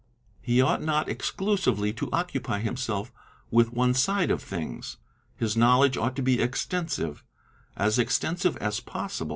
He 0.41 0.63
ought 0.63 0.81
not 0.81 1.07
exclusively 1.07 1.93
to 1.93 2.09
occupy 2.11 2.57
himself 2.57 3.11
with 3.51 3.71
one 3.71 3.93
side 3.93 4.31
of— 4.31 4.51
his 5.37 5.55
knowledge 5.55 5.95
ought 5.95 6.15
to 6.15 6.23
be 6.23 6.41
extensive,—as 6.41 7.99
extensive 7.99 8.57
as 8.57 8.79
possible. 8.79 9.29